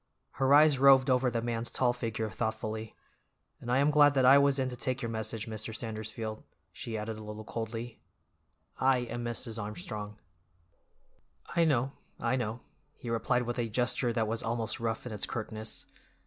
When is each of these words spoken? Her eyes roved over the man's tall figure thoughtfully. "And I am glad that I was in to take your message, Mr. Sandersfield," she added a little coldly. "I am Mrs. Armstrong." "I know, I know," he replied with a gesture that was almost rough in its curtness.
Her 0.31 0.51
eyes 0.51 0.79
roved 0.79 1.11
over 1.11 1.29
the 1.29 1.43
man's 1.43 1.69
tall 1.69 1.93
figure 1.93 2.31
thoughtfully. 2.31 2.95
"And 3.59 3.71
I 3.71 3.77
am 3.77 3.91
glad 3.91 4.15
that 4.15 4.25
I 4.25 4.39
was 4.39 4.57
in 4.57 4.67
to 4.69 4.75
take 4.75 5.03
your 5.03 5.11
message, 5.11 5.45
Mr. 5.47 5.75
Sandersfield," 5.75 6.41
she 6.73 6.97
added 6.97 7.19
a 7.19 7.23
little 7.23 7.43
coldly. 7.43 8.01
"I 8.79 9.01
am 9.01 9.23
Mrs. 9.23 9.61
Armstrong." 9.61 10.17
"I 11.55 11.65
know, 11.65 11.91
I 12.19 12.35
know," 12.35 12.61
he 12.97 13.11
replied 13.11 13.43
with 13.43 13.59
a 13.59 13.69
gesture 13.69 14.11
that 14.11 14.27
was 14.27 14.41
almost 14.41 14.79
rough 14.79 15.05
in 15.05 15.11
its 15.13 15.27
curtness. 15.27 15.85